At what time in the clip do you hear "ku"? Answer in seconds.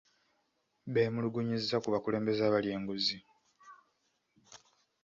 1.83-1.87